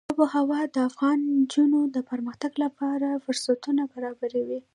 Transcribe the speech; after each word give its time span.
آب 0.11 0.17
وهوا 0.21 0.61
د 0.75 0.77
افغان 0.89 1.17
نجونو 1.35 1.79
د 1.95 1.97
پرمختګ 2.11 2.51
لپاره 2.63 3.21
فرصتونه 3.23 3.81
برابروي. 3.93 4.59